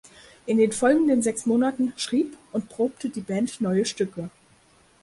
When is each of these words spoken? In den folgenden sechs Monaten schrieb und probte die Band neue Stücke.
In 0.47 0.57
den 0.57 0.71
folgenden 0.71 1.21
sechs 1.21 1.45
Monaten 1.45 1.93
schrieb 1.95 2.35
und 2.53 2.69
probte 2.69 3.09
die 3.09 3.21
Band 3.21 3.61
neue 3.61 3.85
Stücke. 3.85 4.31